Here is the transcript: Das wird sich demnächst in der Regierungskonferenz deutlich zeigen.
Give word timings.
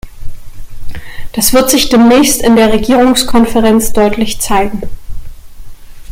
Das 1.33 1.53
wird 1.53 1.69
sich 1.69 1.89
demnächst 1.89 2.41
in 2.41 2.55
der 2.55 2.73
Regierungskonferenz 2.73 3.93
deutlich 3.93 4.39
zeigen. 4.41 4.81